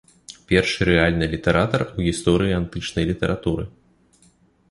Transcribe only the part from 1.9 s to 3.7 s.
гісторыі антычнай літаратуры.